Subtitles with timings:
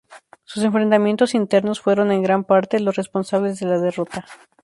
[0.45, 4.25] Sus enfrentamientos internos fueron en gran parte los responsables de la derrota.